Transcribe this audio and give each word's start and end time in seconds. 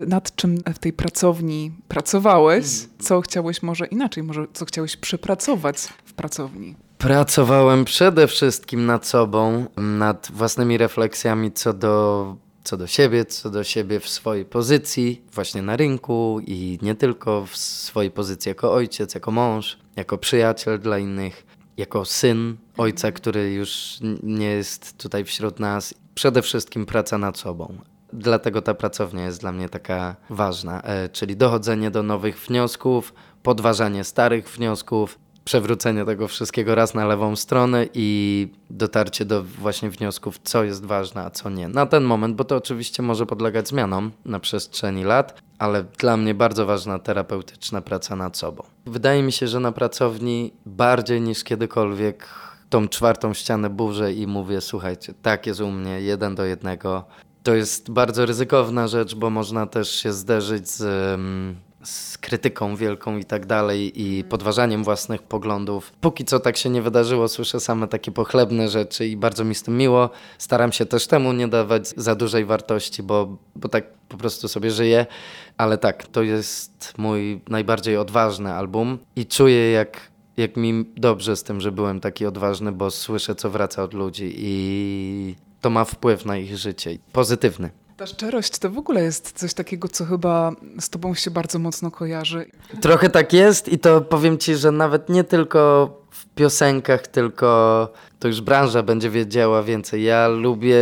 Nad 0.00 0.36
czym 0.36 0.58
w 0.74 0.78
tej 0.78 0.92
pracowni 0.92 1.72
pracowałeś? 1.88 2.64
Co 2.98 3.20
chciałeś 3.20 3.62
może 3.62 3.86
inaczej, 3.86 4.22
może 4.22 4.46
co 4.52 4.64
chciałeś 4.64 4.96
przepracować 4.96 5.78
w 6.04 6.12
pracowni? 6.12 6.74
Pracowałem 6.98 7.84
przede 7.84 8.26
wszystkim 8.26 8.86
nad 8.86 9.06
sobą, 9.06 9.66
nad 9.76 10.30
własnymi 10.34 10.78
refleksjami 10.78 11.52
co 11.52 11.72
do, 11.72 12.36
co 12.64 12.76
do 12.76 12.86
siebie, 12.86 13.24
co 13.24 13.50
do 13.50 13.64
siebie 13.64 14.00
w 14.00 14.08
swojej 14.08 14.44
pozycji, 14.44 15.22
właśnie 15.32 15.62
na 15.62 15.76
rynku 15.76 16.40
i 16.46 16.78
nie 16.82 16.94
tylko 16.94 17.46
w 17.46 17.56
swojej 17.56 18.10
pozycji 18.10 18.48
jako 18.48 18.72
ojciec, 18.72 19.14
jako 19.14 19.30
mąż, 19.30 19.78
jako 19.96 20.18
przyjaciel 20.18 20.78
dla 20.78 20.98
innych, 20.98 21.46
jako 21.76 22.04
syn 22.04 22.56
ojca, 22.76 23.12
który 23.12 23.52
już 23.52 23.98
nie 24.22 24.50
jest 24.50 24.98
tutaj 24.98 25.24
wśród 25.24 25.60
nas. 25.60 25.94
Przede 26.14 26.42
wszystkim 26.42 26.86
praca 26.86 27.18
nad 27.18 27.38
sobą. 27.38 27.78
Dlatego 28.12 28.62
ta 28.62 28.74
pracownia 28.74 29.24
jest 29.24 29.40
dla 29.40 29.52
mnie 29.52 29.68
taka 29.68 30.16
ważna, 30.30 30.82
e, 30.82 31.08
czyli 31.08 31.36
dochodzenie 31.36 31.90
do 31.90 32.02
nowych 32.02 32.38
wniosków, 32.38 33.14
podważanie 33.42 34.04
starych 34.04 34.48
wniosków, 34.48 35.18
przewrócenie 35.48 36.04
tego 36.04 36.28
wszystkiego 36.28 36.74
raz 36.74 36.94
na 36.94 37.06
lewą 37.06 37.36
stronę 37.36 37.86
i 37.94 38.48
dotarcie 38.70 39.24
do 39.24 39.42
właśnie 39.42 39.90
wniosków, 39.90 40.38
co 40.44 40.64
jest 40.64 40.84
ważne, 40.84 41.24
a 41.24 41.30
co 41.30 41.50
nie. 41.50 41.68
Na 41.68 41.86
ten 41.86 42.04
moment, 42.04 42.36
bo 42.36 42.44
to 42.44 42.56
oczywiście 42.56 43.02
może 43.02 43.26
podlegać 43.26 43.68
zmianom 43.68 44.10
na 44.24 44.40
przestrzeni 44.40 45.04
lat, 45.04 45.42
ale 45.58 45.84
dla 45.84 46.16
mnie 46.16 46.34
bardzo 46.34 46.66
ważna 46.66 46.98
terapeutyczna 46.98 47.80
praca 47.80 48.16
nad 48.16 48.36
sobą. 48.36 48.62
Wydaje 48.86 49.22
mi 49.22 49.32
się, 49.32 49.46
że 49.46 49.60
na 49.60 49.72
pracowni 49.72 50.52
bardziej 50.66 51.20
niż 51.20 51.44
kiedykolwiek 51.44 52.28
tą 52.70 52.88
czwartą 52.88 53.34
ścianę 53.34 53.70
burzę 53.70 54.12
i 54.12 54.26
mówię, 54.26 54.60
słuchajcie, 54.60 55.14
tak 55.22 55.46
jest 55.46 55.60
u 55.60 55.70
mnie, 55.70 56.00
jeden 56.00 56.34
do 56.34 56.44
jednego. 56.44 57.04
To 57.42 57.54
jest 57.54 57.90
bardzo 57.90 58.26
ryzykowna 58.26 58.88
rzecz, 58.88 59.14
bo 59.14 59.30
można 59.30 59.66
też 59.66 59.90
się 59.90 60.12
zderzyć 60.12 60.70
z, 60.70 61.20
z 61.82 62.18
krytyką 62.18 62.76
wielką 62.76 63.16
i 63.16 63.24
tak 63.24 63.46
dalej 63.46 64.02
i 64.02 64.24
podważaniem 64.24 64.84
własnych 64.84 65.22
poglądów. 65.22 65.92
Póki 66.00 66.24
co 66.24 66.40
tak 66.40 66.56
się 66.56 66.70
nie 66.70 66.82
wydarzyło, 66.82 67.28
słyszę 67.28 67.60
same 67.60 67.88
takie 67.88 68.12
pochlebne 68.12 68.68
rzeczy 68.68 69.06
i 69.06 69.16
bardzo 69.16 69.44
mi 69.44 69.54
z 69.54 69.62
tym 69.62 69.76
miło. 69.76 70.10
Staram 70.38 70.72
się 70.72 70.86
też 70.86 71.06
temu 71.06 71.32
nie 71.32 71.48
dawać 71.48 71.88
za 71.96 72.14
dużej 72.14 72.44
wartości, 72.44 73.02
bo, 73.02 73.36
bo 73.56 73.68
tak 73.68 73.84
po 74.08 74.16
prostu 74.16 74.48
sobie 74.48 74.70
żyję. 74.70 75.06
Ale 75.56 75.78
tak, 75.78 76.06
to 76.06 76.22
jest 76.22 76.94
mój 76.98 77.40
najbardziej 77.48 77.96
odważny 77.96 78.52
album 78.52 78.98
i 79.16 79.26
czuję 79.26 79.70
jak 79.70 80.10
jak 80.36 80.56
mi 80.56 80.84
dobrze 80.96 81.36
z 81.36 81.42
tym, 81.42 81.60
że 81.60 81.72
byłem 81.72 82.00
taki 82.00 82.26
odważny, 82.26 82.72
bo 82.72 82.90
słyszę, 82.90 83.34
co 83.34 83.50
wraca 83.50 83.82
od 83.82 83.94
ludzi 83.94 84.34
i 84.36 85.34
to 85.60 85.70
ma 85.70 85.84
wpływ 85.84 86.24
na 86.24 86.36
ich 86.36 86.56
życie. 86.56 86.98
Pozytywny. 87.12 87.70
Ta 87.96 88.06
szczerość 88.06 88.58
to 88.58 88.70
w 88.70 88.78
ogóle 88.78 89.02
jest 89.02 89.32
coś 89.32 89.54
takiego, 89.54 89.88
co 89.88 90.04
chyba 90.04 90.52
z 90.80 90.90
tobą 90.90 91.14
się 91.14 91.30
bardzo 91.30 91.58
mocno 91.58 91.90
kojarzy. 91.90 92.50
Trochę 92.80 93.10
tak 93.10 93.32
jest 93.32 93.68
i 93.68 93.78
to 93.78 94.00
powiem 94.00 94.38
ci, 94.38 94.56
że 94.56 94.72
nawet 94.72 95.08
nie 95.08 95.24
tylko 95.24 95.90
w 96.10 96.26
piosenkach, 96.26 97.06
tylko 97.06 97.88
to 98.18 98.28
już 98.28 98.40
branża 98.40 98.82
będzie 98.82 99.10
wiedziała 99.10 99.62
więcej. 99.62 100.04
Ja 100.04 100.28
lubię 100.28 100.78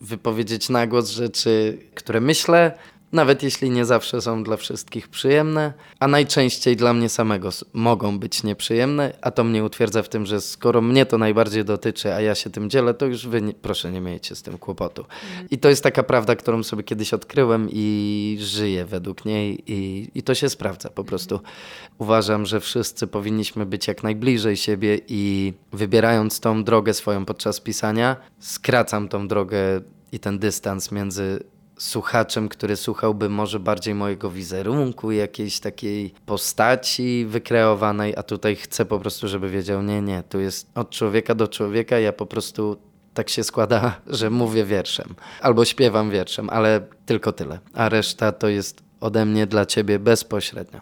wypowiedzieć 0.00 0.68
na 0.68 0.86
głos 0.86 1.10
rzeczy, 1.10 1.78
które 1.94 2.20
myślę, 2.20 2.78
nawet 3.12 3.42
jeśli 3.42 3.70
nie 3.70 3.84
zawsze 3.84 4.20
są 4.20 4.44
dla 4.44 4.56
wszystkich 4.56 5.08
przyjemne, 5.08 5.72
a 6.00 6.08
najczęściej 6.08 6.76
dla 6.76 6.92
mnie 6.92 7.08
samego 7.08 7.50
mogą 7.72 8.18
być 8.18 8.42
nieprzyjemne, 8.42 9.12
a 9.20 9.30
to 9.30 9.44
mnie 9.44 9.64
utwierdza 9.64 10.02
w 10.02 10.08
tym, 10.08 10.26
że 10.26 10.40
skoro 10.40 10.80
mnie 10.80 11.06
to 11.06 11.18
najbardziej 11.18 11.64
dotyczy, 11.64 12.14
a 12.14 12.20
ja 12.20 12.34
się 12.34 12.50
tym 12.50 12.70
dzielę, 12.70 12.94
to 12.94 13.06
już 13.06 13.26
wy 13.26 13.42
nie, 13.42 13.52
proszę 13.52 13.92
nie 13.92 14.00
miejcie 14.00 14.36
z 14.36 14.42
tym 14.42 14.58
kłopotu. 14.58 15.04
I 15.50 15.58
to 15.58 15.68
jest 15.68 15.82
taka 15.82 16.02
prawda, 16.02 16.36
którą 16.36 16.62
sobie 16.62 16.82
kiedyś 16.82 17.14
odkryłem 17.14 17.68
i 17.72 18.36
żyję 18.40 18.84
według 18.84 19.24
niej 19.24 19.62
i, 19.66 20.10
i 20.14 20.22
to 20.22 20.34
się 20.34 20.48
sprawdza 20.48 20.90
po 20.90 21.04
prostu. 21.04 21.40
Uważam, 21.98 22.46
że 22.46 22.60
wszyscy 22.60 23.06
powinniśmy 23.06 23.66
być 23.66 23.88
jak 23.88 24.02
najbliżej 24.02 24.56
siebie 24.56 25.00
i 25.08 25.52
wybierając 25.72 26.40
tą 26.40 26.64
drogę 26.64 26.94
swoją 26.94 27.24
podczas 27.24 27.60
pisania, 27.60 28.16
skracam 28.38 29.08
tą 29.08 29.28
drogę 29.28 29.58
i 30.12 30.18
ten 30.18 30.38
dystans 30.38 30.92
między 30.92 31.44
słuchaczem, 31.82 32.48
który 32.48 32.76
słuchałby 32.76 33.28
może 33.28 33.60
bardziej 33.60 33.94
mojego 33.94 34.30
wizerunku, 34.30 35.12
jakiejś 35.12 35.60
takiej 35.60 36.14
postaci 36.26 37.26
wykreowanej, 37.28 38.16
a 38.16 38.22
tutaj 38.22 38.56
chcę 38.56 38.84
po 38.84 38.98
prostu, 38.98 39.28
żeby 39.28 39.50
wiedział, 39.50 39.82
nie, 39.82 40.02
nie, 40.02 40.22
tu 40.22 40.40
jest 40.40 40.66
od 40.74 40.90
człowieka 40.90 41.34
do 41.34 41.48
człowieka, 41.48 41.98
ja 41.98 42.12
po 42.12 42.26
prostu 42.26 42.76
tak 43.14 43.30
się 43.30 43.44
składa, 43.44 44.00
że 44.06 44.30
mówię 44.30 44.64
wierszem 44.64 45.14
albo 45.40 45.64
śpiewam 45.64 46.10
wierszem, 46.10 46.50
ale 46.50 46.80
tylko 47.06 47.32
tyle, 47.32 47.58
a 47.74 47.88
reszta 47.88 48.32
to 48.32 48.48
jest 48.48 48.82
ode 49.00 49.24
mnie 49.24 49.46
dla 49.46 49.66
ciebie 49.66 49.98
bezpośrednio. 49.98 50.80